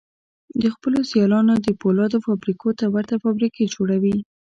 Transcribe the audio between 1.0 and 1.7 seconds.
سيالانو د